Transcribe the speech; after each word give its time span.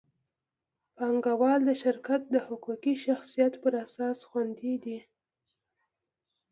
پانګهوال 0.97 1.59
د 1.65 1.71
شرکت 1.83 2.21
د 2.29 2.35
حقوقي 2.47 2.95
شخصیت 3.05 3.53
پر 3.63 3.73
اساس 3.85 4.19
خوندي 4.29 4.75
دي. 4.83 4.99